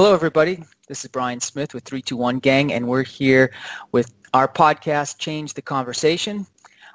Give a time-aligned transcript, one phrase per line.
[0.00, 0.64] Hello, everybody.
[0.88, 3.52] This is Bryan Smith with 321 Gang, and we're here
[3.92, 6.46] with our podcast, Change the Conversation.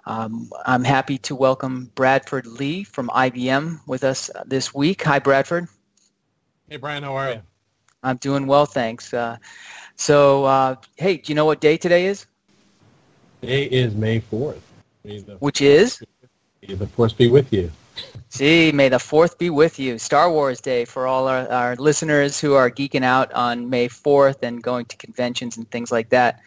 [0.07, 5.03] Um, I'm happy to welcome Bradford Leigh from IBM with us this week.
[5.03, 5.67] Hi, Bradford.
[6.67, 7.03] Hey, Bryan.
[7.03, 7.41] How are you?
[8.01, 9.13] I'm doing well, thanks.
[9.13, 9.37] Uh,
[9.95, 12.25] so, uh, hey, do you know what day today is?
[13.41, 14.61] Today is May 4th.
[15.37, 16.01] Which is?
[16.67, 17.71] May the force be with you.
[18.29, 19.97] See, may the 4th be with you.
[19.97, 24.43] Star Wars Day for all our, our listeners who are geeking out on May 4th
[24.43, 26.41] and going to conventions and things like that.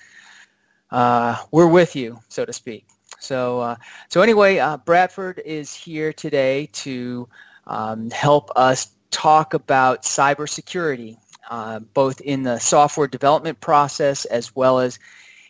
[0.91, 2.87] Uh, we're with you, so to speak.
[3.21, 3.77] So, uh,
[4.09, 7.29] so anyway, uh, Bradford is here today to
[7.67, 11.17] um, help us talk about cybersecurity,
[11.51, 14.99] uh, both in the software development process as well as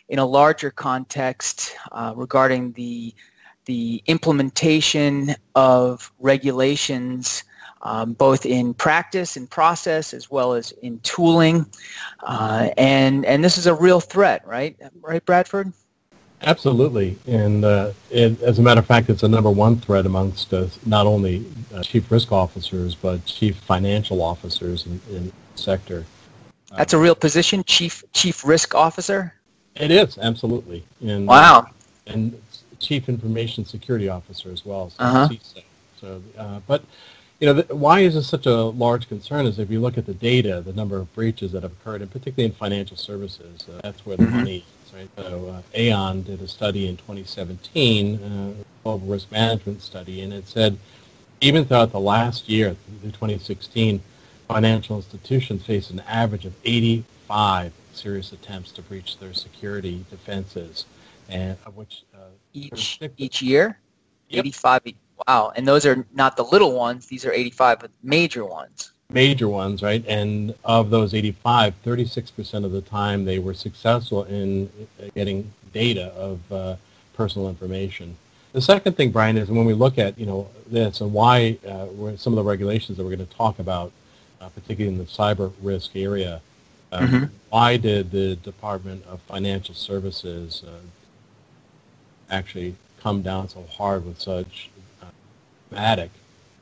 [0.09, 3.13] in a larger context uh, regarding the
[3.69, 7.43] the implementation of regulations
[7.83, 11.67] um, both in practice and process as well as in tooling.
[12.23, 14.75] Uh, and, and this is a real threat, right?
[15.01, 15.71] Right, Bradford?
[16.41, 17.15] Absolutely.
[17.27, 20.65] And uh, it, as a matter of fact, it's a number one threat amongst uh,
[20.87, 26.05] not only uh, chief risk officers, but chief financial officers in, in the sector.
[26.75, 29.35] That's a real position, chief chief risk officer?
[29.75, 30.83] It is, absolutely.
[31.01, 31.67] And, wow.
[32.07, 32.33] And
[32.79, 34.89] chief information security officer as well.
[34.89, 35.29] So, uh-huh.
[35.99, 36.83] so uh, but
[37.39, 39.45] you know, the, why is this such a large concern?
[39.45, 42.11] Is if you look at the data, the number of breaches that have occurred, and
[42.11, 44.37] particularly in financial services, uh, that's where the mm-hmm.
[44.37, 45.09] money is, right?
[45.17, 50.47] So uh, Aon did a study in 2017, uh, global risk management study, and it
[50.47, 50.77] said
[51.41, 54.01] even throughout the last year, through 2016,
[54.47, 60.85] financial institutions faced an average of 85 serious attempts to breach their security defenses,
[61.29, 63.79] and of which uh, each each year,
[64.29, 64.45] yep.
[64.45, 64.81] 85
[65.27, 67.07] Wow, and those are not the little ones.
[67.07, 68.91] These are 85 major ones.
[69.11, 70.03] Major ones, right?
[70.07, 74.69] And of those 85, 36% of the time they were successful in
[75.15, 76.75] getting data of uh,
[77.13, 78.15] personal information.
[78.53, 81.87] The second thing, Bryan, is when we look at you know this and why uh,
[82.17, 83.91] some of the regulations that we're going to talk about,
[84.41, 86.41] uh, particularly in the cyber risk area,
[86.91, 87.25] um, mm-hmm.
[87.49, 90.79] why did the Department of Financial Services uh,
[92.29, 94.69] actually come down so hard with such
[95.69, 96.11] dramatic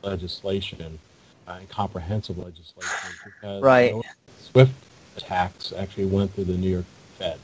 [0.03, 0.99] legislation
[1.47, 3.91] uh, and comprehensive legislation because right.
[3.91, 4.03] you know,
[4.41, 4.71] SWIFT
[5.17, 6.85] attacks actually went through the New York
[7.17, 7.39] Fed.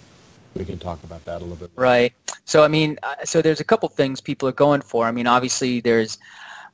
[0.56, 1.76] We can talk about that a little bit.
[1.76, 1.84] More.
[1.84, 2.14] Right.
[2.46, 5.06] So I mean, uh, so there's a couple things people are going for.
[5.06, 6.18] I mean, obviously there's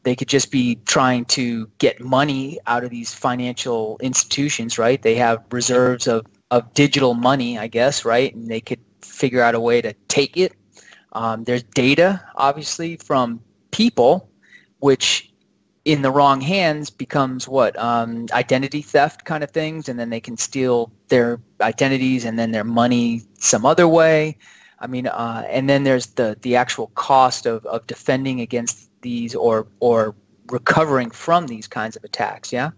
[0.04, 5.02] they could just be trying to get money out of these financial institutions, right?
[5.02, 8.34] They have reserves of, of digital money, I guess, right?
[8.34, 10.54] And they could figure out a way to take it.
[11.14, 14.30] Um, there's data, obviously, from people
[14.80, 15.32] which
[15.86, 20.20] in the wrong hands becomes what um, identity theft kind of things, and then they
[20.20, 24.38] can steal their identities and then their money some other way.
[24.80, 29.36] I mean, uh, and then there's the the actual cost of, of defending against these
[29.36, 30.16] or or
[30.52, 32.52] recovering from these kinds of attacks.
[32.52, 32.72] Yeah.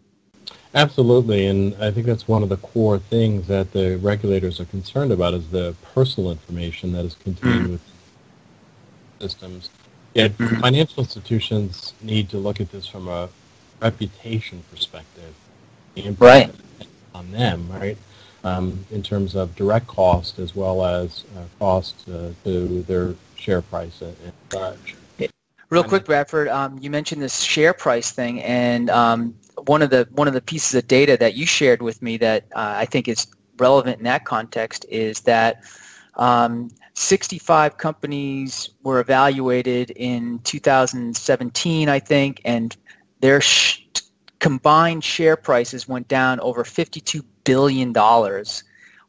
[0.74, 5.12] Absolutely, and I think that's one of the core things that the regulators are concerned
[5.12, 7.72] about is the personal information that is contained mm.
[7.72, 7.91] with
[9.22, 9.70] systems
[10.14, 10.60] yeah, mm-hmm.
[10.60, 13.30] financial institutions need to look at this from a
[13.82, 15.34] reputation perspective.
[16.20, 16.54] right.
[17.16, 17.98] On them, right?
[18.44, 23.62] Um, in terms of direct cost as well as uh, cost uh, to their share
[23.62, 24.16] price and,
[24.50, 24.96] such.
[25.70, 29.34] Real quick, Bradford, um, you mentioned this share price thing, and um,
[29.68, 32.44] one of the one of the pieces of data that you shared with me that
[32.54, 33.28] uh, I think is
[33.58, 35.64] relevant in that context is that
[36.16, 36.72] um,
[37.02, 42.76] 65 companies were evaluated in 2017, I think, and
[43.22, 43.82] their sh-
[44.40, 48.64] combined share prices went down over 52 billion dollars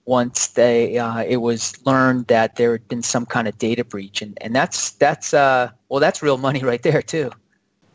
[0.04, 4.22] once they uh, it was learned that there had been some kind of data breach,
[4.22, 7.30] and and that's that's uh, well that's real money right there too.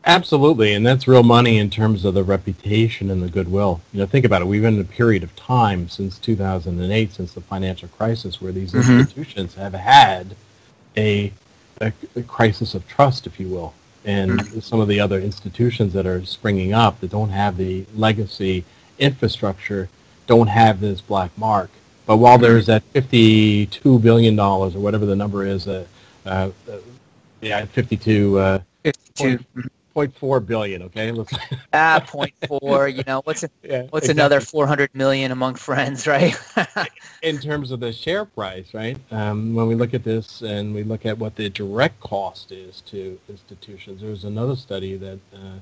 [0.08, 3.82] Absolutely, and that's real money in terms of the reputation and the goodwill.
[3.92, 4.46] You know, think about it.
[4.46, 8.72] We've been in a period of time since 2008, since the financial crisis, where these
[8.72, 9.00] mm-hmm.
[9.00, 10.34] institutions have had
[10.96, 11.30] a,
[11.82, 13.74] a, a, crisis of trust, if you will.
[14.06, 14.60] And mm-hmm.
[14.60, 18.64] some of the other institutions that are springing up that don't have the legacy
[18.98, 19.90] infrastructure
[20.26, 21.68] don't have this black mark.
[22.06, 22.44] But while mm-hmm.
[22.44, 25.84] there's that $52 billion or whatever the number is, uh,
[26.24, 26.48] uh,
[27.42, 29.44] yeah, 52, uh, 52.
[30.06, 30.82] 0.4 billion.
[30.82, 31.32] Okay, let's.
[31.72, 32.96] ah, 0.4.
[32.96, 34.10] You know what's a, yeah, what's exactly.
[34.10, 36.36] another 400 million among friends, right?
[37.22, 38.98] In terms of the share price, right?
[39.10, 42.80] Um, when we look at this and we look at what the direct cost is
[42.82, 45.58] to institutions, there's another study that uh,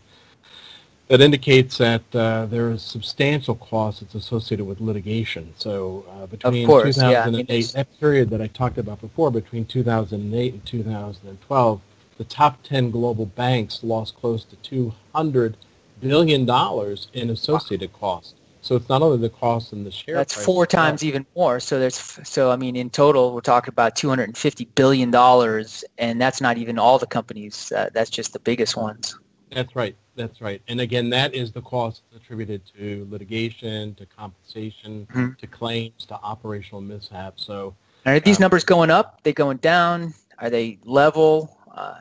[1.09, 5.55] that indicates that uh, there is substantial cost that's associated with litigation.
[5.57, 7.67] So uh, between course, 2008, yeah.
[7.75, 11.81] that period that I talked about before, between 2008 and 2012,
[12.19, 15.57] the top 10 global banks lost close to 200
[16.01, 18.35] billion dollars in associated costs.
[18.61, 20.17] So it's not only the cost and the share.
[20.17, 21.61] That's four times even more.
[21.61, 26.41] So there's so I mean in total we're talking about 250 billion dollars, and that's
[26.41, 27.71] not even all the companies.
[27.71, 29.17] Uh, that's just the biggest ones.
[29.53, 29.95] That's right.
[30.17, 30.61] That's right.
[30.67, 35.39] And again, that is the cost attributed to litigation, to compensation, Mhm.
[35.39, 37.45] to claims, to operational mishaps.
[37.47, 37.75] So
[38.05, 39.21] Are these Uh, numbers going up?
[39.25, 40.15] They going down?
[40.39, 41.57] Are they level?
[41.77, 41.95] Uh,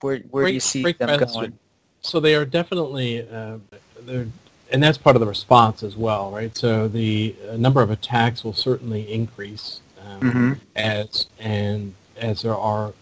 [0.00, 1.26] where where do you see them question.
[1.26, 1.58] going?
[2.02, 3.56] So they are definitely, uh,
[4.02, 4.26] they're,
[4.70, 6.54] and that's part of the response as well, right?
[6.56, 10.58] So the uh, number of attacks will certainly increase um, Mhm.
[10.76, 12.92] as and as there are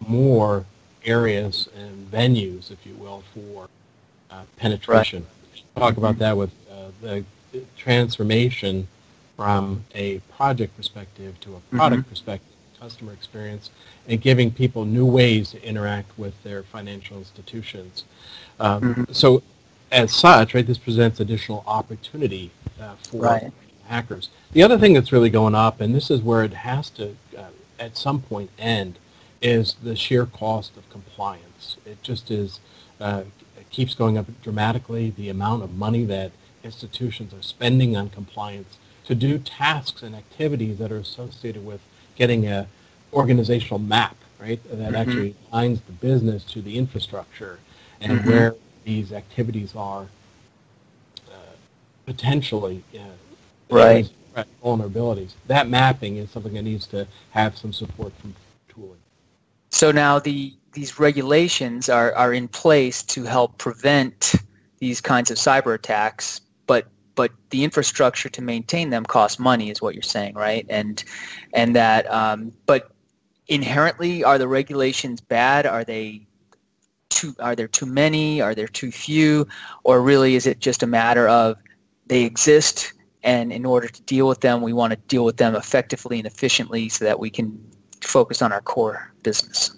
[0.00, 0.64] more
[1.04, 3.68] areas and venues, if you will, for
[4.30, 5.26] uh, penetration.
[5.76, 7.24] Talk about that with uh, the
[7.76, 8.88] transformation
[9.36, 12.47] from a project perspective to a product perspective,
[12.80, 13.70] customer experience,
[14.06, 18.04] and giving people new ways to interact with their financial institutions.
[18.60, 19.14] Um, Mhm.
[19.14, 19.42] So,
[19.90, 23.52] as such, right, this presents additional opportunity uh, for Right.
[23.88, 24.28] hackers.
[24.52, 27.44] The other thing that's really going up, and this is where it has to, uh,
[27.80, 28.98] at some point, end,
[29.42, 31.76] is the sheer cost of compliance.
[31.86, 32.60] It just is,
[33.00, 33.22] uh,
[33.58, 35.10] it keeps going up dramatically.
[35.16, 36.32] The amount of money that
[36.62, 38.76] institutions are spending on compliance
[39.06, 41.80] to do tasks and activities that are associated with
[42.18, 42.66] getting a
[43.14, 44.96] organizational map, right, that Mhm.
[44.96, 47.58] actually aligns the business to the infrastructure
[48.00, 48.26] and Mhm.
[48.26, 48.54] where
[48.84, 50.06] these activities are
[51.30, 51.36] uh,
[52.04, 53.00] potentially uh,
[53.70, 54.08] Right.
[54.64, 55.30] vulnerabilities.
[55.46, 58.34] That mapping is something that needs to have some support from
[58.68, 59.00] tooling.
[59.70, 64.34] So now the these regulations are, are in place to help prevent
[64.78, 66.40] these kinds of cyber attacks,
[67.18, 70.64] but the infrastructure to maintain them costs money, is what you're saying, right?
[70.68, 71.02] And
[71.52, 72.92] and that um, but
[73.48, 75.66] inherently, are the regulations bad?
[75.66, 76.28] Are they
[77.08, 77.34] too?
[77.40, 78.40] Are there too many?
[78.40, 79.48] Are there too few?
[79.82, 81.56] Or really, is it just a matter of
[82.06, 82.92] they exist,
[83.24, 86.26] and in order to deal with them, we want to deal with them effectively and
[86.26, 87.58] efficiently, so that we can
[88.00, 89.76] focus on our core business.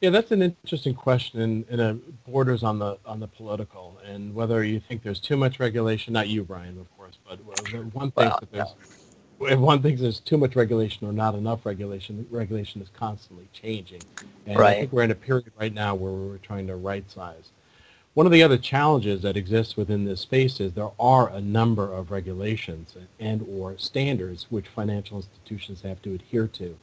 [0.00, 4.62] Yeah, that's an interesting question, and, it borders on the on the political, and whether
[4.62, 6.12] you think there's too much regulation.
[6.12, 7.38] Not you, Bryan, of course, but
[7.94, 8.74] one thinks Well, that there's
[9.40, 14.02] if one thinks there's too much regulation or not enough regulation, regulation is constantly changing.
[14.46, 17.50] And I think we're in a period right now where we're trying to right size.
[18.14, 21.92] One of the other challenges that exists within this space is there are a number
[21.92, 26.76] of regulations and or standards which financial institutions have to adhere to.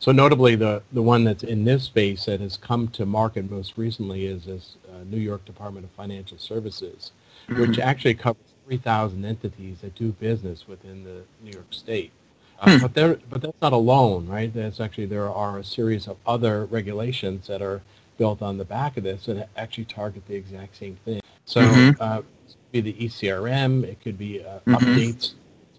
[0.00, 3.76] So notably, the, the one that's in this space that has come to market most
[3.76, 7.12] recently is this uh, New York Department of Financial Services,
[7.48, 7.82] which Mhm.
[7.82, 12.12] actually covers 3,000 entities that do business within the New York State.
[12.60, 12.82] Uh, Hmm.
[12.82, 14.52] But there, but that's not alone, right?
[14.52, 17.82] That's actually there are a series of other regulations that are
[18.16, 21.20] built on the back of this that actually target the exact same thing.
[21.44, 21.96] So Mhm.
[22.00, 24.78] uh, it could be the ECRM, it could be uh, Mhm.
[24.78, 25.34] updates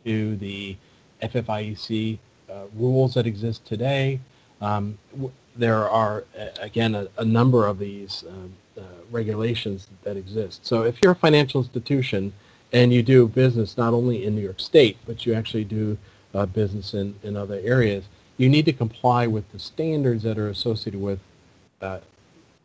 [0.06, 0.75] to the
[1.24, 2.19] FFIEC
[2.75, 4.19] rules that exist today.
[4.62, 8.81] Um, w- there are uh, again a, a number of these um, uh,
[9.12, 10.65] regulations that exist.
[10.65, 12.31] So if you're a financial institution
[12.74, 15.98] and you do business not only in New York State, but you actually do
[16.34, 18.05] uh, business in, in other areas,
[18.38, 21.20] you need to comply with the standards that are associated with
[21.81, 22.00] uh,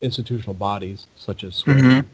[0.00, 2.04] institutional bodies such as SWIFT, Mhm.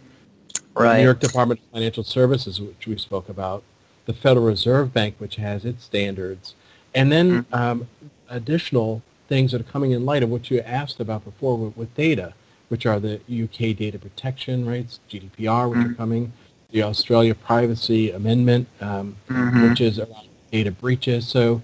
[0.55, 0.99] the Right.
[0.99, 3.63] New York Department of Financial Services, which we spoke about,
[4.07, 6.55] the Federal Reserve Bank, which has its standards,
[6.95, 7.55] and then Mm-hmm.
[7.55, 7.89] um,
[8.29, 11.95] additional things that are coming in light of what you asked about before with, with
[11.95, 12.33] data,
[12.69, 15.97] which are the UK data protection rights, GDPR, which are Mhm.
[15.97, 16.33] coming,
[16.71, 19.69] the Australia Privacy Amendment, um, Mhm.
[19.69, 21.27] which is around data breaches.
[21.29, 21.61] So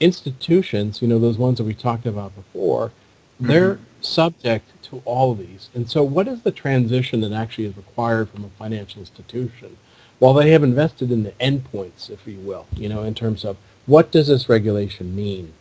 [0.00, 2.90] institutions, you know, those ones that we talked about before,
[3.38, 5.68] they're subject to all of these.
[5.74, 9.76] And so what is the transition that actually is required from a financial institution?
[10.18, 13.56] Well, they have invested in the endpoints, if you will, you know, in terms of
[13.86, 15.52] what does this regulation mean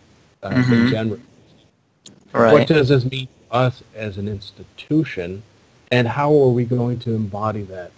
[0.43, 0.89] uh, in Mhm.
[0.91, 1.19] general?
[2.31, 2.53] Right.
[2.53, 5.43] What does this mean to us as an institution?
[5.91, 7.91] And how are we going to embody that?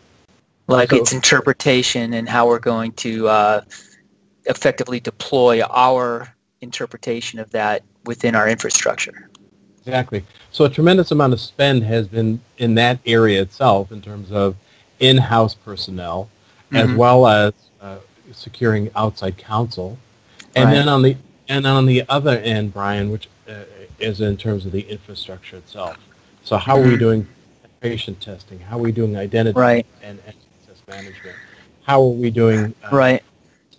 [0.68, 3.62] like So- its interpretation and how we're going to uh,
[4.46, 9.30] effectively deploy our interpretation of that within our infrastructure.
[9.86, 10.24] Exactly.
[10.52, 14.56] So a tremendous amount of spend has been in that area itself in terms of
[15.02, 16.30] in-house personnel,
[16.72, 16.96] as Mhm.
[16.96, 17.52] well as
[17.82, 17.98] uh,
[18.32, 19.98] securing outside counsel,
[20.56, 20.74] and Right.
[20.74, 21.18] then on the
[21.50, 23.64] and on the other end, Bryan, which uh,
[24.00, 25.98] is in terms of the infrastructure itself.
[26.44, 27.00] So how are we Mhm.
[27.00, 27.28] doing
[27.82, 28.60] patient testing?
[28.60, 29.86] How are we doing identity right.
[30.02, 31.36] and access management?
[31.84, 33.24] How are we doing uh, right.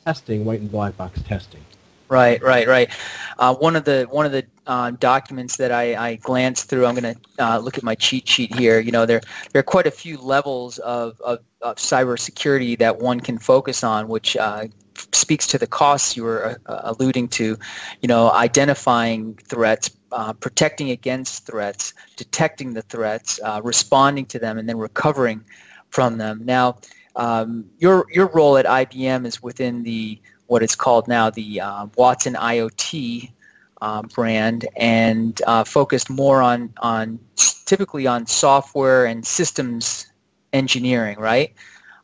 [0.05, 1.61] testing, white and black box testing?
[2.09, 2.91] Right, right, right.
[3.39, 6.95] Uh, one of the one of the uh, documents that I, I glanced through, I'm
[6.95, 8.81] going to uh, look at my cheat sheet here.
[8.81, 13.19] You know, there there are quite a few levels of, of, of cybersecurity that one
[13.19, 14.67] can focus on, which uh,
[15.13, 17.57] speaks to the costs you were uh, alluding to.
[18.01, 24.69] You know, identifying threats, uh, protecting against threats, detecting the threats, responding to them, and
[24.69, 25.45] then recovering
[25.91, 26.43] from them.
[26.45, 26.79] Now,
[27.17, 31.87] um, your your role at IBM is within the what is called now the uh,
[31.97, 33.33] Watson IoT
[33.81, 37.19] uh, brand and uh, focused more on on
[37.67, 40.07] typically on software and systems
[40.53, 41.53] engineering, right?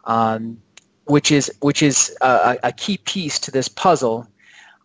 [0.04, 0.60] Um,
[1.08, 4.28] which is which is a, a, key piece to this puzzle.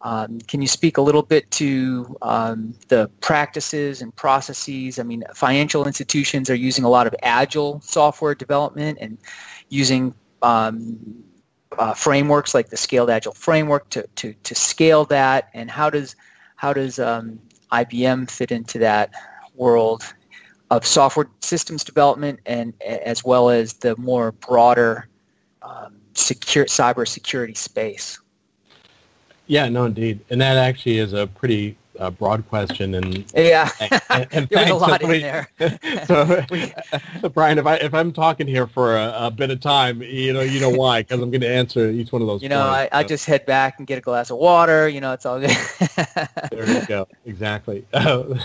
[0.02, 5.00] Um, can you speak a little bit to um, the practices and processes?
[5.00, 9.18] I mean, financial institutions are using a lot of agile software development and
[9.70, 11.24] using um,
[11.78, 16.16] uh, frameworks like the Scaled Agile framework to, to, to scale that, and how does
[16.56, 17.38] how does um,
[17.72, 19.12] IBM fit into that
[19.56, 20.04] world
[20.72, 25.10] of software systems development, and as well as the more broader
[25.62, 28.20] um, secure cyber security space?
[29.48, 33.70] Yeah, no, indeed, and that actually is a pretty a broad question, and yeah,
[34.10, 35.50] and, and there's a lot in there.
[36.08, 36.46] so,
[37.22, 40.34] so, Bryan, if I if I'm talking here for a, a bit of time, you
[40.34, 41.02] know, you know why?
[41.02, 42.42] Because I'm going to answer each one of those.
[42.42, 42.90] You know, points, I, so.
[42.98, 44.88] I just head back and get a glass of water.
[44.88, 45.56] You know, it's all good.
[46.52, 47.08] there you go.
[47.26, 47.86] Exactly.
[47.94, 48.40] Uh,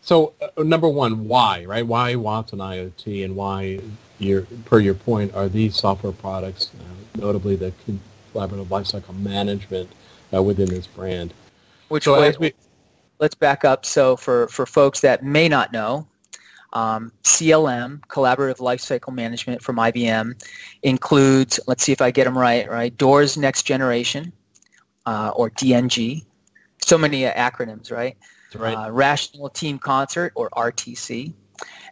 [0.00, 1.64] so, uh, number one, why?
[1.64, 1.86] Right?
[1.86, 3.80] Why Watson IoT, and why,
[4.18, 7.72] your per your point, are these software products, uh, notably the
[8.32, 9.90] collaborative lifecycle management
[10.32, 11.34] uh, within this brand?
[11.88, 12.52] Which so way, we,
[13.18, 13.84] let's back up.
[13.84, 16.06] So for, for folks that may not know,
[16.72, 20.34] um, CLM, Collaborative Lifecycle Management from IBM,
[20.82, 22.96] includes, let's see if I get them right, right?
[22.96, 24.32] DOORS Next Generation,
[25.06, 26.24] uh, or DNG.
[26.78, 28.16] So many acronyms, right?
[28.56, 28.74] right.
[28.74, 31.32] Uh, Rational Team Concert, or RTC,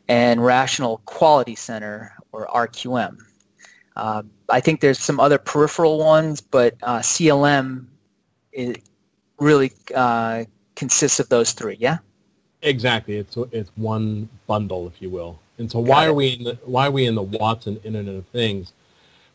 [0.08, 3.18] and Rational Quality Center, or RQM.
[3.96, 7.86] Uh, I think there's some other peripheral ones, but uh, CLM
[9.38, 10.44] really uh,
[10.76, 11.76] consists of those three.
[11.78, 11.98] Yeah.
[12.62, 13.16] Exactly.
[13.16, 15.40] It's it's one bundle, if you will.
[15.58, 18.26] And so, why are we in the why are we in the Watson Internet of
[18.28, 18.72] Things?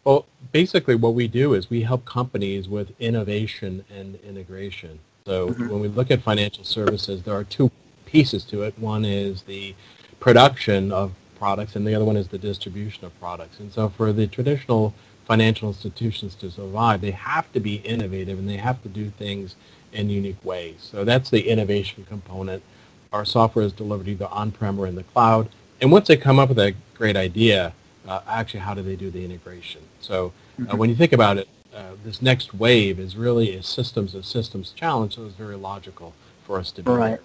[0.04, 5.00] Well, basically, what we do is we help companies with innovation and integration.
[5.26, 5.68] So, mm-hmm.
[5.68, 7.70] when we look at financial services, there are two
[8.06, 8.80] pieces to it.
[8.80, 9.76] One is the
[10.20, 13.60] production of products, and the other one is the distribution of products.
[13.60, 14.94] And so, for the traditional
[15.28, 19.56] financial institutions to survive, they have to be innovative and they have to do things
[19.92, 20.76] in unique ways.
[20.80, 22.64] So that's the innovation component.
[23.12, 25.50] Our software is delivered either on-prem or in the cloud.
[25.82, 27.74] And once they come up with a great idea,
[28.08, 29.82] uh, actually how do they do the integration?
[30.00, 30.28] So
[30.60, 30.78] uh, mm-hmm.
[30.78, 34.72] when you think about it, uh, this next wave is really a systems of systems
[34.72, 36.14] challenge, so it's very logical
[36.46, 36.92] for us to do.
[36.92, 37.20] Right.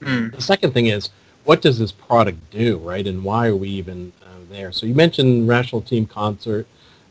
[0.00, 1.10] The second thing is,
[1.44, 3.06] what does this product do, right?
[3.06, 4.72] And why are we even uh, there?
[4.72, 6.66] So you mentioned Rational Team Concert.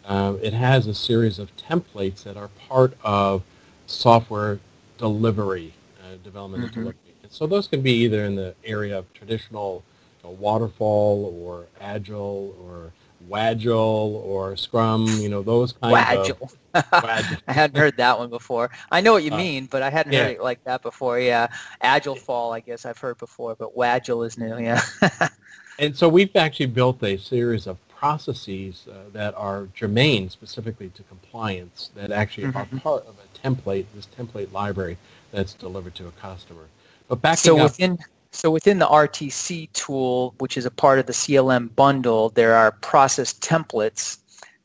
[0.06, 3.44] Uh, it has a series of templates that are part of
[3.86, 4.60] software
[4.98, 6.74] delivery, uh, development mm-hmm.
[6.74, 7.00] delivery.
[7.22, 9.84] And so those can be either in the area of traditional
[10.24, 12.92] you know, waterfall or agile or
[13.30, 16.40] Wagile or Scrum, you know, those kinds of...
[16.40, 16.56] Wagile.
[17.48, 18.72] I hadn't heard that one before.
[18.92, 20.24] I know what you uh, mean, but I hadn't yeah.
[20.24, 21.20] heard it like that before.
[21.20, 21.48] Yeah.
[21.82, 24.82] Agile fall, I guess I've heard before, but Wagile is new, yeah.
[25.80, 31.04] and so we've actually built a series of processes uh, that are germane specifically to
[31.04, 32.76] compliance that actually mm-hmm.
[32.76, 34.98] are part of a template, this template library
[35.32, 36.66] that's delivered to a customer.
[37.08, 37.98] But back so up, within
[38.34, 42.72] so within the RTC tool, which is a part of the CLM bundle, there are
[42.72, 44.18] process templates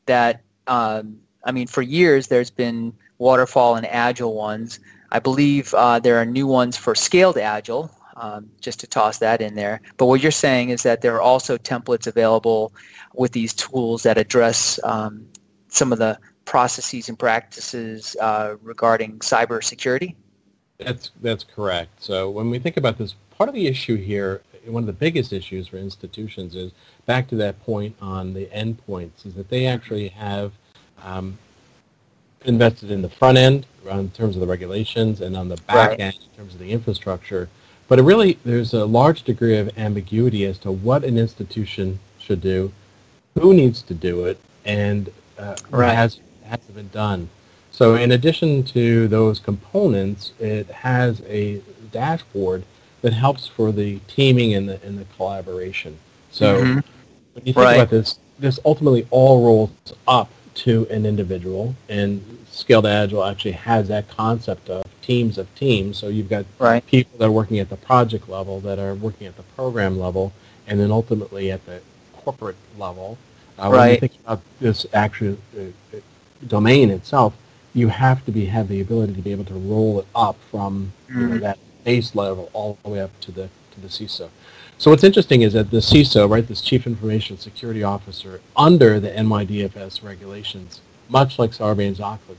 [0.06, 4.80] that um, I mean, for years there's been waterfall and agile ones.
[5.12, 9.40] I believe uh, there are new ones for scaled agile, um, just to toss that
[9.40, 9.80] in there.
[9.96, 12.72] But what you're saying is that there are also templates available
[13.14, 15.26] with these tools that address um,
[15.68, 20.14] some of the processes and practices uh, regarding cybersecurity?
[20.78, 22.02] That's that's correct.
[22.02, 25.32] So when we think about this, part of the issue here, one of the biggest
[25.32, 26.72] issues for institutions is
[27.06, 30.52] back to that point on the endpoints, is that they actually have
[31.02, 31.38] um,
[32.44, 36.00] invested in the front end in terms of the regulations and on the back right.
[36.00, 37.48] end in terms of the infrastructure
[37.88, 42.70] but really, there's a large degree of ambiguity as to what an institution should do,
[43.34, 45.94] who needs to do it, and uh, right.
[45.94, 47.30] has has been done.
[47.78, 52.64] So in addition to those components, it has a dashboard
[53.02, 55.96] that helps for the teaming and the and the collaboration.
[56.32, 56.80] So mm-hmm.
[57.34, 57.76] when you think right.
[57.76, 59.70] about this, this ultimately all rolls
[60.08, 62.20] up to an individual, and
[62.50, 65.98] Scaled Agile actually has that concept of teams of teams.
[65.98, 66.84] So you've got right.
[66.84, 70.32] people that are working at the project level, that are working at the program level,
[70.66, 71.80] and then ultimately at the
[72.12, 73.18] corporate level.
[73.56, 73.78] Uh, right.
[73.78, 75.98] When you think about this actual uh,
[76.48, 77.34] domain itself,
[77.78, 80.92] you have to be have the ability to be able to roll it up from
[81.08, 81.20] mm-hmm.
[81.20, 81.42] you know, mm-hmm.
[81.44, 84.28] that base level all the way up to the to the CISO.
[84.78, 89.10] So what's interesting is that the CISO, right, this Chief Information Security Officer, under the
[89.10, 92.36] NYDFS regulations, much like Sarbanes-Oxley,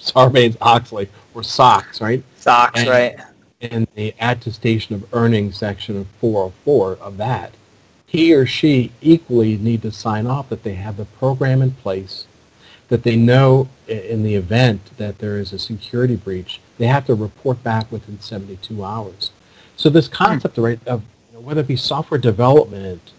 [0.00, 2.22] Sarbanes-Oxley or SOX, right?
[2.36, 3.20] SOX, and, right.
[3.60, 7.52] In the attestation of earnings section of 404 of that,
[8.06, 12.24] he or she equally need to sign off that they have the program in place,
[12.90, 17.14] that they know in the event that there is a security breach, they have to
[17.14, 19.30] report back within 72 hours.
[19.76, 20.62] So this concept hmm.
[20.62, 23.12] right, of you know, whether it be software development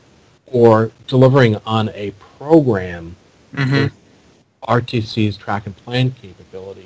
[0.46, 3.16] or delivering on a program
[3.56, 3.96] mm-hmm.
[4.70, 6.86] RTC's track and plan capabilities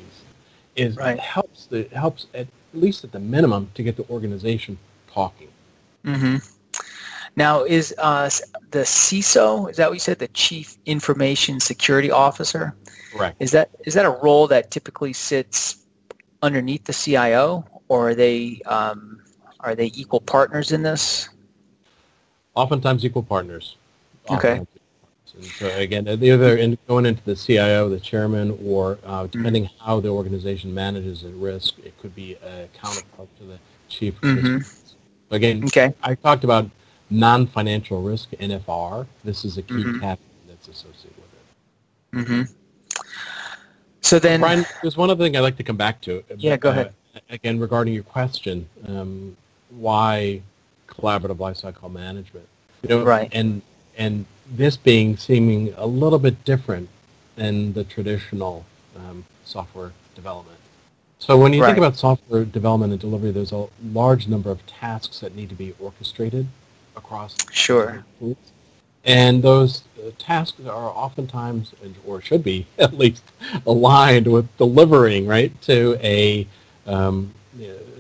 [0.76, 1.20] is right.
[1.20, 4.78] helps the helps at least at the minimum to get the organization
[5.12, 5.48] talking.
[6.06, 6.38] Mm-hmm.
[7.36, 8.30] Now, is uh,
[8.72, 10.20] the CISO is that what you said?
[10.20, 12.76] The Chief Information Security Officer.
[13.14, 13.36] Correct.
[13.40, 15.86] Is that is that a role that typically sits
[16.42, 19.22] underneath the CIO, or are they um,
[19.60, 21.30] are they equal partners in this?
[22.54, 23.76] Oftentimes, equal partners.
[24.28, 24.68] Oftentimes okay.
[25.38, 29.38] And so again, they're in, going into the CIO, the chairman, or uh, mm-hmm.
[29.38, 29.86] depending mm-hmm.
[29.86, 34.20] how the organization manages the risk, it could be a counterpart to the chief.
[34.22, 34.60] Mm-hmm.
[35.32, 35.94] Again, okay.
[36.04, 36.70] I talked about
[37.20, 39.08] non-financial risk NFR.
[39.24, 40.00] This is a key mm-hmm.
[40.48, 42.28] that's associated with it.
[42.28, 42.54] Mm-hmm.
[44.02, 46.24] So then, Bryan, there's one other thing I'd like to come back to.
[46.38, 46.94] Yeah, go uh, ahead.
[47.30, 49.36] Again, regarding your question, um,
[49.70, 50.42] why
[50.88, 52.48] collaborative lifecycle management?
[52.84, 53.30] You know, right.
[53.32, 53.62] And
[53.98, 56.90] and this being seeming a little bit different
[57.36, 60.60] than the traditional um, software development.
[61.20, 61.68] So when you right.
[61.68, 65.56] think about software development and delivery, there's a large number of tasks that need to
[65.56, 66.48] be orchestrated
[66.96, 68.06] across sure.
[69.04, 71.74] And those uh, tasks are oftentimes,
[72.06, 73.24] or should be at least,
[73.66, 76.48] aligned with delivering right to a
[76.88, 77.34] um,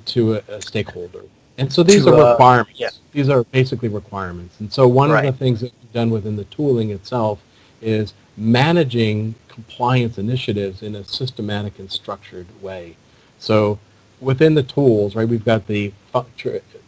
[0.05, 1.21] to a, a stakeholder.
[1.58, 2.71] And so these to, are uh, requirements.
[2.81, 2.89] Uh, yeah.
[3.13, 4.60] These are basically requirements.
[4.60, 5.25] And so one right.
[5.25, 7.39] of the things that we've done within the tooling itself
[7.81, 12.97] is managing compliance initiatives in a systematic and structured way.
[13.39, 13.79] So
[14.25, 15.93] within the tools, right, we've got the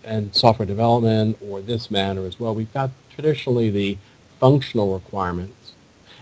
[0.04, 2.56] and software development or this manner as well.
[2.56, 3.98] We've got traditionally the
[4.40, 5.74] functional requirements,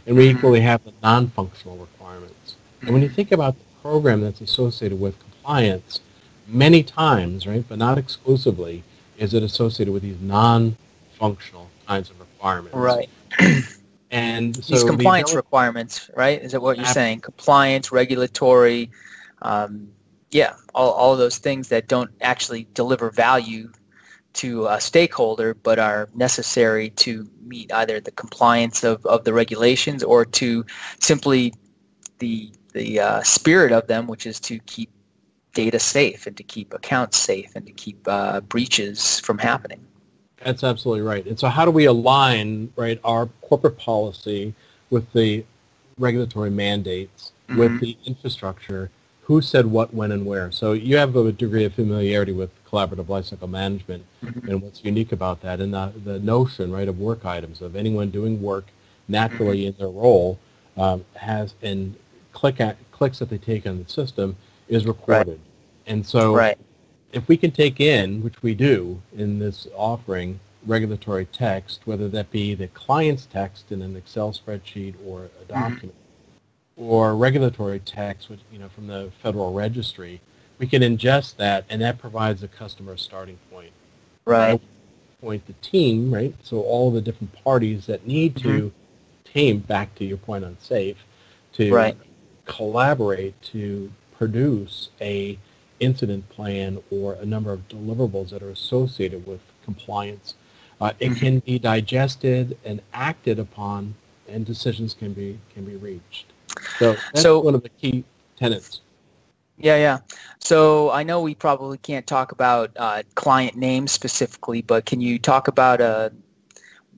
[0.05, 0.37] and we mm-hmm.
[0.37, 2.55] equally have the non-functional requirements.
[2.81, 6.01] And when you think about the program that's associated with compliance,
[6.47, 8.83] many times, right, but not exclusively,
[9.17, 12.75] is it associated with these non-functional kinds of requirements.
[12.75, 13.09] Right.
[14.11, 16.41] and so these compliance the requirements, right?
[16.41, 17.21] Is that what you're saying?
[17.21, 18.89] Compliance, regulatory,
[19.41, 19.89] um,
[20.35, 23.71] yeah, all, all of those things that don't actually deliver value
[24.33, 30.03] to a stakeholder but are necessary to meet either the compliance of, of the regulations
[30.03, 30.65] or to
[30.99, 31.53] simply
[32.19, 34.89] the the uh, spirit of them, which is to keep
[35.53, 39.79] data safe and to keep accounts safe and to keep uh, breaches from happening.
[40.43, 41.25] That's absolutely right.
[41.25, 44.53] And so how do we align right our corporate policy
[44.89, 45.45] with the
[45.97, 47.57] regulatory mandates, mm-hmm.
[47.57, 48.91] with the infrastructure,
[49.25, 50.51] who said what, when, and where.
[50.51, 54.47] So you have a degree of familiarity with collaborative lifecycle management mm-hmm.
[54.49, 58.11] and what's unique about that and the, the notion, right, of work items, of anyone
[58.11, 58.65] doing work
[59.07, 59.67] naturally mm-hmm.
[59.67, 60.37] in their role
[60.77, 61.95] um, has, and
[62.33, 64.35] click at, clicks that they take on the system
[64.67, 65.27] is recorded.
[65.27, 65.39] Right.
[65.87, 66.57] And so right.
[67.11, 72.29] if we can take in, which we do in this offering, regulatory text, whether that
[72.29, 75.53] be the client's text in an Excel spreadsheet or a mm-hmm.
[75.53, 76.04] document, mm-hmm.
[76.77, 80.19] Or regulatory text, which, you know, from the Federal Registry,
[80.57, 83.71] we can ingest that, and that provides the customer a starting point.
[84.25, 84.59] Right.
[85.21, 86.35] Point the team, right?
[86.43, 88.49] So all the different parties that need mm-hmm.
[88.49, 88.73] to
[89.33, 90.95] team, back to your point on SAFe,
[91.53, 91.97] to right.
[92.45, 95.37] collaborate to produce a
[95.79, 100.35] incident plan or a number of deliverables that are associated with compliance.
[100.79, 101.19] Uh, it mm-hmm.
[101.19, 103.95] can be digested and acted upon,
[104.27, 106.27] and decisions can be can be reached.
[106.79, 108.03] So that's so, one of the key
[108.37, 108.81] tenets.
[109.57, 109.99] Yeah, yeah.
[110.39, 115.17] So I know we probably can't talk about uh, client names specifically, but can you
[115.17, 116.09] talk about uh,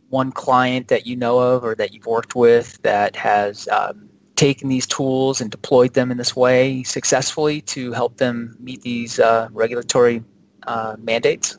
[0.10, 4.70] one client that you know of or that you've worked with that has um, taken
[4.70, 9.50] these tools and deployed them in this way successfully to help them meet these uh,
[9.52, 10.24] regulatory
[10.66, 11.58] uh, mandates?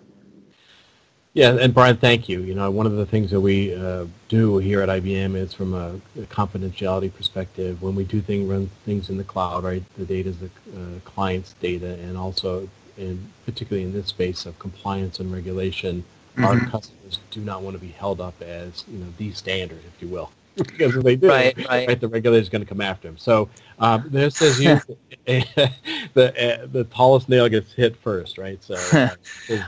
[1.39, 2.41] Yeah, and Bryan, thank you.
[2.41, 5.73] You know, one of the things that we uh, do here at IBM is from
[5.73, 7.81] a, a, confidentiality perspective.
[7.81, 9.85] When we do things, run things in the cloud, right?
[9.97, 14.59] The data is the uh, client's data, and also, in particularly in this space of
[14.59, 16.45] compliance and regulation, mm-hmm.
[16.45, 20.03] our customers do not want to be held up as you know the standard, if
[20.03, 20.33] you will.
[20.67, 21.89] Because if they do, right, right.
[21.89, 23.17] right the regulator is going to come after them.
[23.17, 24.81] So um, this is you,
[25.27, 28.63] the uh, the tallest nail gets hit first, right?
[28.63, 29.09] So, uh,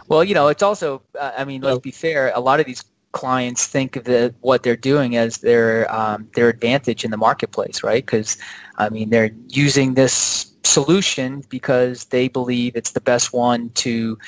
[0.08, 2.32] well, you know, it's also, uh, I mean, let's be fair.
[2.34, 6.48] A lot of these clients think of the, what they're doing as their um, their
[6.48, 8.04] advantage in the marketplace, right?
[8.04, 8.38] Because
[8.78, 14.18] I mean, they're using this solution because they believe it's the best one to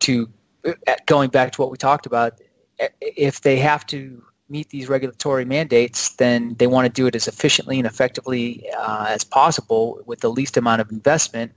[0.00, 0.28] to
[0.64, 0.72] uh,
[1.06, 2.40] going back to what we talked about.
[3.00, 7.28] If they have to meet these regulatory mandates, then they want to do it as
[7.28, 11.52] efficiently and effectively uh, as possible with the least amount of investment.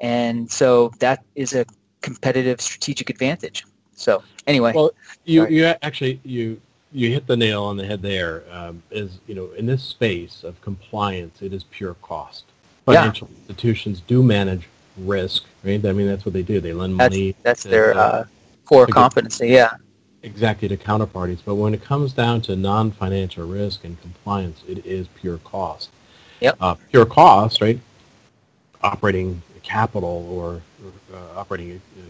[0.00, 1.64] And so that is a
[2.00, 3.64] competitive strategic advantage.
[3.94, 4.90] So anyway, well,
[5.24, 6.60] you you actually you
[6.92, 8.42] you hit the nail on the head there.
[8.50, 12.44] Um, is you know in this space of compliance, it is pure cost.
[12.84, 13.38] Financial yeah.
[13.42, 15.84] institutions do manage risk, right?
[15.84, 16.60] I mean that's what they do.
[16.60, 17.36] They lend money.
[17.42, 18.24] That's, that's their uh,
[18.64, 19.48] core competency.
[19.48, 19.74] Yeah
[20.22, 21.40] exactly to counterparties.
[21.44, 25.90] But when it comes down to non-financial risk and compliance, it is pure cost.
[26.40, 26.56] Yep.
[26.60, 27.78] Uh, pure cost, right?
[28.82, 30.62] Operating capital or
[31.14, 32.02] uh, operating uh,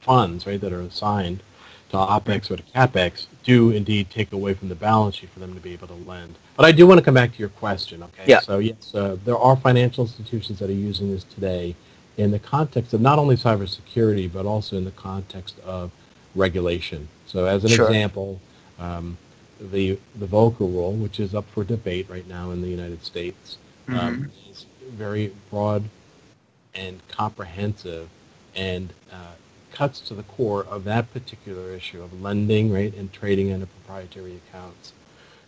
[0.00, 1.42] funds, right, that are assigned
[1.90, 5.54] to OPEX or to CAPEX do indeed take away from the balance sheet for them
[5.54, 6.34] to be able to lend.
[6.56, 8.24] But I do want to come back to your question, okay?
[8.26, 8.40] Yeah.
[8.40, 11.76] So yes, uh, there are financial institutions that are using this today
[12.16, 15.92] in the context of not only cybersecurity, but also in the context of
[16.34, 17.08] regulation.
[17.26, 17.86] So as an sure.
[17.86, 18.40] example,
[18.78, 19.18] um,
[19.60, 23.58] the the Volcker rule, which is up for debate right now in the United States,
[23.88, 24.06] um, mm-hmm.
[24.06, 25.84] um, is very broad
[26.74, 28.08] and comprehensive
[28.54, 29.32] and uh,
[29.72, 34.40] cuts to the core of that particular issue of lending, right, and trading under proprietary
[34.48, 34.92] accounts.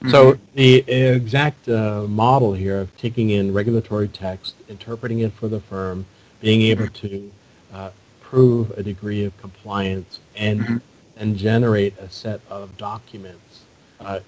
[0.01, 0.11] Mm-hmm.
[0.11, 5.61] So the exact uh, model here of taking in regulatory text, interpreting it for the
[5.61, 6.07] firm,
[6.41, 7.09] being able mm-hmm.
[7.09, 7.33] to
[7.73, 10.77] uh, prove a degree of compliance, and mm-hmm
[11.19, 13.65] and generate a set of documents.
[14.01, 14.21] Uh,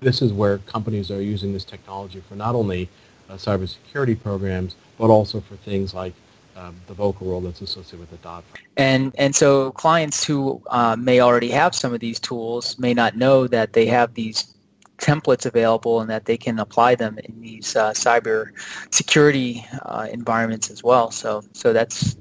[0.00, 2.88] this is where companies are using this technology for not only
[3.28, 6.12] uh, cybersecurity programs, but also for things like
[6.56, 8.44] um, the Volcker rule that's associated with the Dodd.
[8.76, 13.16] And and so clients who uh, may already have some of these tools may not
[13.16, 14.54] know that they have these
[14.98, 18.52] templates available and that they can apply them in these uh, cyber
[18.90, 21.10] security uh, environments as well.
[21.10, 22.16] So so that's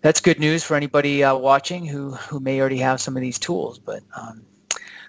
[0.00, 3.38] that's good news for anybody uh, watching who who may already have some of these
[3.38, 3.78] tools.
[3.78, 4.42] But um,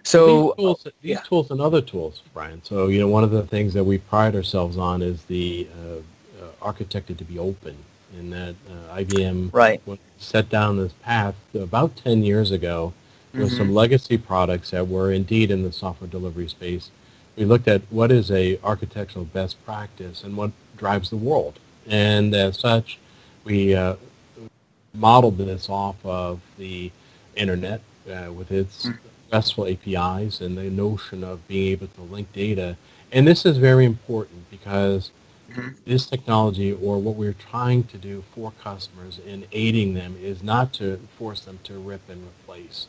[0.04, 1.20] so these, tools, these yeah.
[1.22, 2.62] tools and other tools, Bryan.
[2.64, 6.44] So you know, one of the things that we pride ourselves on is the uh,
[6.44, 7.78] uh, architected to be open,
[8.18, 9.82] in that uh, IBM right.
[10.18, 12.94] set down this path about ten years ago
[13.34, 13.58] with mm-hmm.
[13.58, 16.90] some legacy products that were indeed in the software delivery space.
[17.36, 22.34] We looked at what is a architectural best practice and what drives the world, and
[22.34, 22.98] as such,
[23.44, 23.96] we uh,
[25.00, 26.92] modeled this off of the
[27.36, 28.88] internet uh, with its.
[29.32, 32.76] RESTful APIs and the notion of being able to link data.
[33.12, 35.12] And this is very important because
[35.50, 35.70] mm-hmm.
[35.86, 40.74] this technology or what we're trying to do for customers in aiding them is not
[40.74, 42.88] to force them to rip and replace.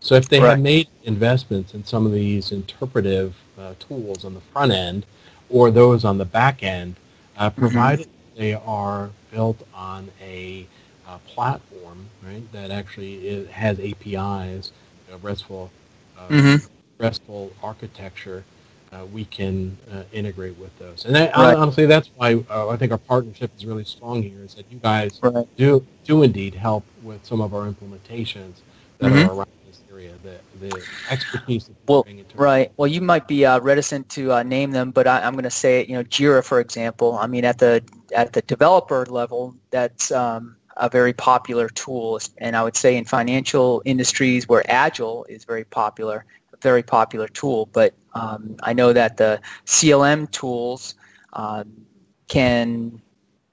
[0.00, 4.40] So if they have made investments in some of these interpretive uh, tools on the
[4.40, 5.06] front end
[5.48, 6.96] or those on the back end,
[7.36, 7.60] uh, mm-hmm.
[7.60, 8.40] provided mm-hmm.
[8.40, 10.66] they are built on a
[11.06, 14.72] uh, platform, right, that actually is, has APIs,
[15.12, 15.70] uh, RESTful,
[16.18, 16.66] uh, mm-hmm.
[16.98, 18.44] RESTful architecture,
[18.92, 21.04] uh, we can uh, integrate with those.
[21.04, 21.56] And that, right.
[21.56, 24.44] honestly, that's why uh, I think our partnership is really strong here.
[24.44, 25.46] Is that you guys right.
[25.56, 28.60] do do indeed help with some of our implementations
[28.98, 29.30] that mm-hmm.
[29.30, 31.68] are around this area, the the expertise.
[31.68, 32.70] That well, right.
[32.76, 35.88] Well, you might be reticent to name them, but I, am going to say it.
[35.88, 37.16] You know, Jira, for example.
[37.16, 37.82] I mean, at the
[38.14, 42.20] at the developer level, that's um, a very popular tool.
[42.38, 47.28] And I would say in financial industries where Agile is very popular, a very popular
[47.28, 47.66] tool.
[47.66, 50.94] But um, I know that the CLM tools
[51.32, 51.86] um,
[52.28, 53.00] can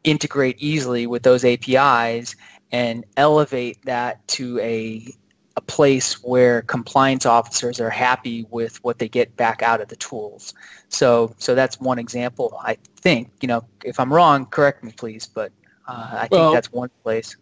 [0.03, 2.35] integrate easily with those APIs
[2.71, 5.13] and elevate that to a
[5.55, 9.95] a place where compliance officers are happy with what they get back out of the
[9.97, 10.53] tools.
[10.87, 12.57] So so that's one example.
[12.63, 15.51] I think you know if I'm wrong, correct me please, but
[15.89, 17.35] uh, I well, think that's one place.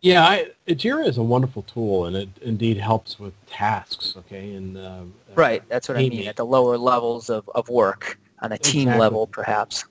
[0.00, 4.14] Yeah, I, Jira is a wonderful tool, and it indeed helps with tasks.
[4.16, 5.02] Okay, and uh,
[5.34, 8.88] right, that's what I mean at the lower levels of, of work on a team
[8.88, 9.00] exactly.
[9.00, 9.84] level, perhaps.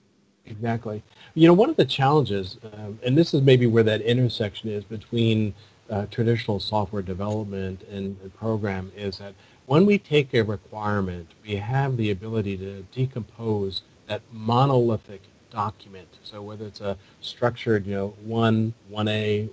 [0.47, 1.03] Exactly.
[1.35, 4.83] You know, one of the challenges, um, and this is maybe where that intersection is
[4.83, 5.53] between
[5.91, 9.35] uh, traditional software development and, and program is that
[9.67, 16.07] when we take a requirement, we have the ability to decompose that monolithic document.
[16.23, 19.49] So whether it's a structured, you know, one, one A,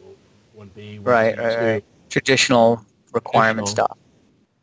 [0.55, 3.99] one B, right, right, right, traditional requirement traditional, stuff,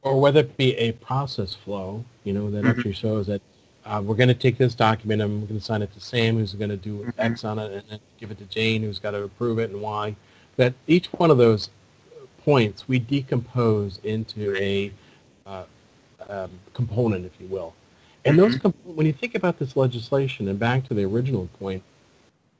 [0.01, 2.69] or whether it be a process flow, you know, that mm-hmm.
[2.69, 3.41] actually shows that
[3.85, 6.37] uh, we're going to take this document and we're going to sign it to Sam,
[6.37, 7.19] who's going to do mm-hmm.
[7.19, 9.81] X on it, and then give it to Jane, who's got to approve it, and
[9.81, 10.15] Y.
[10.57, 11.69] That each one of those
[12.45, 14.91] points we decompose into a
[15.45, 15.63] uh,
[16.29, 17.73] um, component, if you will.
[18.25, 18.95] And those, mm-hmm.
[18.95, 21.83] when you think about this legislation, and back to the original point,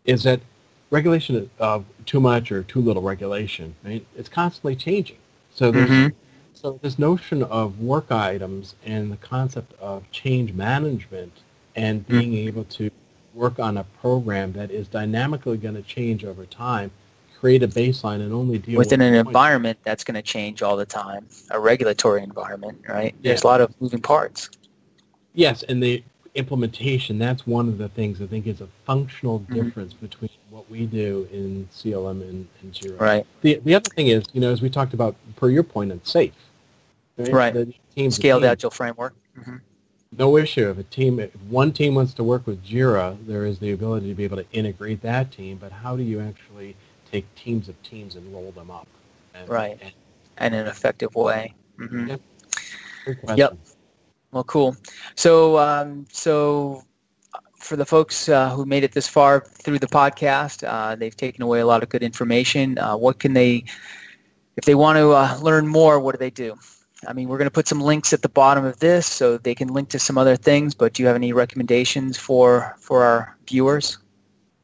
[0.06, 0.42] is that
[0.90, 4.06] regulation of too much or too little regulation, right?
[4.16, 5.18] It's constantly changing.
[5.54, 6.16] So there's mm-hmm.
[6.54, 11.32] so this notion of work items and the concept of change management
[11.76, 12.20] and mm-hmm.
[12.20, 12.48] being mm-hmm.
[12.48, 12.92] able to
[13.34, 16.92] work on a program that is dynamically going to change over time
[17.44, 20.86] create a baseline and only deal within an environment that's going to change all the
[20.86, 23.14] time, a regulatory environment, right?
[23.20, 23.32] Yeah.
[23.32, 24.50] There's a lot of moving parts.
[25.34, 26.04] Yes, and the
[26.36, 29.54] implementation, that's one of the things I think is a functional mm-hmm.
[29.54, 33.00] difference between what we do in CLM and, and Jira.
[33.00, 33.26] Right.
[33.42, 36.00] The, the other thing is, you know, as we talked about per your point on
[36.00, 36.32] SAFe.
[37.18, 37.56] Right.
[37.56, 38.12] right.
[38.12, 39.14] Scaled agile framework.
[39.40, 39.58] Mm-hmm.
[40.18, 40.70] No issue.
[40.70, 44.10] If a team, if one team wants to work with Jira, there is the ability
[44.10, 46.76] to be able to integrate that team, but how do you actually
[47.14, 48.88] take teams of teams and roll them up.
[49.36, 49.80] And, right.
[50.38, 51.54] And, in an effective way.
[51.78, 52.08] Mm-hmm.
[52.08, 52.22] Yep.
[53.38, 53.58] Yep.
[54.34, 54.76] Well, cool.
[55.16, 56.84] So, um, so
[57.58, 61.44] for the folks uh, who made it this far through the podcast, uh, they've taken
[61.44, 62.78] away a lot of good information.
[62.80, 63.64] Uh, what can they,
[64.58, 66.58] if they want to uh, learn more, what do they do?
[67.08, 69.54] I mean, we're going to put some links at the bottom of this so they
[69.54, 70.74] can link to some other things.
[70.74, 73.98] But do you have any recommendations for for our viewers?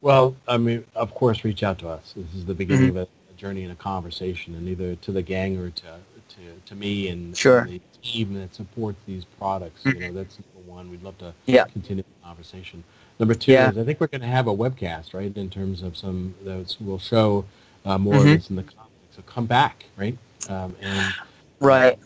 [0.00, 2.14] Well, I mean, of course, reach out to us.
[2.16, 2.98] This is the beginning mm-hmm.
[2.98, 5.86] of a, a, journey and a conversation, and either to the gang or to
[6.30, 7.60] to, to me and, sure.
[7.60, 9.82] and the team that supports these products.
[9.82, 10.00] Mm-hmm.
[10.00, 10.90] You know, that's number one.
[10.90, 11.64] We'd love to yeah.
[11.64, 12.84] continue the conversation.
[13.18, 13.70] Number two yeah.
[13.70, 16.74] is I think we're going to have a webcast, right, in terms of some that
[16.80, 17.44] will show
[17.84, 18.28] uh, more mm-hmm.
[18.28, 18.90] of this in the comments.
[19.14, 20.16] So come back, right,
[20.48, 21.12] um, and
[21.58, 21.98] right,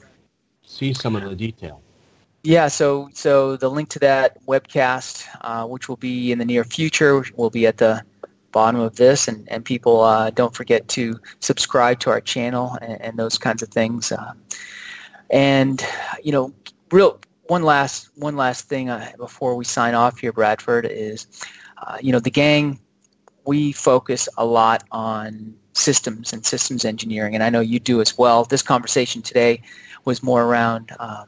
[0.66, 1.80] see some of the detail.
[2.42, 6.64] Yeah, so so the link to that webcast, uh, which will be in the near
[6.64, 8.02] future, will be at the
[8.52, 13.00] bottom of this, and and people uh, don't forget to subscribe to our channel and,
[13.00, 14.10] and those kinds of things.
[14.10, 14.32] Uh,
[15.30, 15.84] and
[16.22, 16.52] you know,
[16.90, 21.26] real one last one last thing uh, before we sign off here, Bradford is,
[21.78, 22.78] uh, you know, the gang.
[23.46, 28.16] We focus a lot on systems and systems engineering, and I know you do as
[28.16, 28.44] well.
[28.44, 29.62] This conversation today
[30.04, 30.92] was more around.
[30.98, 31.26] Um,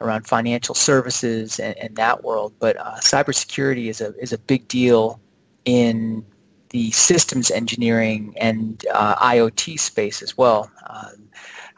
[0.00, 2.52] around financial services and, and that world.
[2.60, 5.20] But uh, cybersecurity is a is a big deal
[5.64, 6.24] in
[6.70, 10.70] the systems engineering and uh, IoT space as well.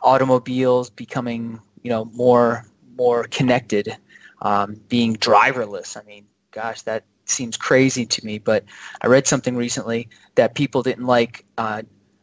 [0.02, 3.96] Automobiles becoming you know more more connected,
[4.42, 5.96] um, being driverless.
[5.96, 8.38] I mean, gosh, that seems crazy to me.
[8.38, 8.64] But
[9.00, 11.82] I read something recently that people didn't like uh,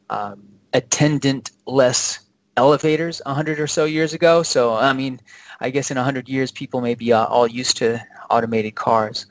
[0.09, 2.19] um, attendant-less
[2.57, 4.43] elevators 100 or so years ago.
[4.43, 5.19] So I mean,
[5.59, 9.25] I guess in 100 years, people may be uh, all used to automated cars.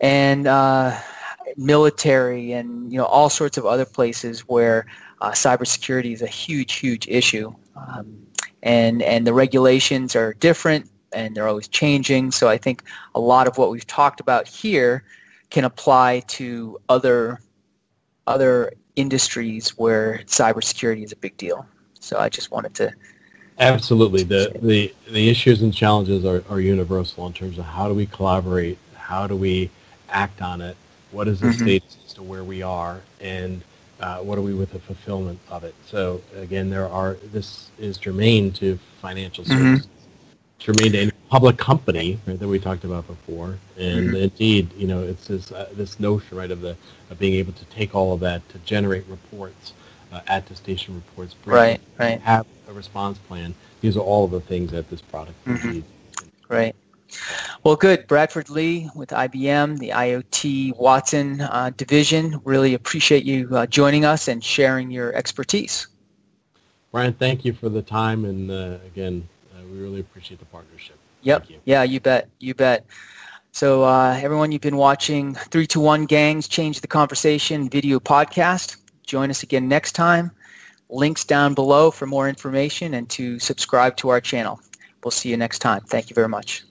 [0.00, 0.96] And uh,
[1.56, 4.86] military and you know all sorts of other places where
[5.20, 7.52] uh, cybersecurity is a huge, huge issue.
[7.76, 8.26] Um,
[8.62, 12.30] and, and the regulations are different and they're always changing.
[12.30, 12.82] So I think
[13.14, 15.04] a lot of what we've talked about here
[15.50, 17.40] can apply to other
[18.26, 21.66] other industries where cybersecurity is a big deal.
[21.98, 22.92] So I just wanted to
[23.58, 24.22] Absolutely.
[24.22, 28.06] The, the, the issues and challenges are, are universal in terms of how do we
[28.06, 29.68] collaborate, how do we
[30.08, 30.76] act on it,
[31.12, 31.64] what is the mm-hmm.
[31.64, 33.62] status as to where we are, and
[34.00, 35.74] uh, what are we with the fulfillment of it.
[35.86, 39.58] So again, there are this is germane to financial mm-hmm.
[39.58, 40.58] services, mm-hmm.
[40.58, 44.16] germane to any public company right, that we talked about before, and mm-hmm.
[44.16, 46.76] indeed, you know, it's this uh, this notion right of the
[47.10, 49.74] of being able to take all of that to generate reports,
[50.12, 53.54] uh, attestation reports, right, right, have a response plan.
[53.80, 55.70] These are all of the things that this product mm-hmm.
[55.70, 55.86] needs.
[56.48, 56.74] Right.
[57.64, 58.06] Well, good.
[58.06, 62.40] Bradford Leigh with IBM, the IoT Watson uh, division.
[62.44, 65.86] Really appreciate you uh, joining us and sharing your expertise.
[66.92, 70.96] Bryan, thank you for the time, and uh, again, uh, we really appreciate the partnership.
[71.22, 71.50] Yep.
[71.50, 71.60] You.
[71.64, 72.28] Yeah, you bet.
[72.38, 72.84] You bet.
[73.52, 78.76] So, uh, everyone, you've been watching 321 Gangs Change the Conversation video podcast.
[79.06, 80.30] Join us again next time
[80.90, 84.60] links down below for more information and to subscribe to our channel.
[85.04, 85.80] We'll see you next time.
[85.82, 86.64] Thank you very much.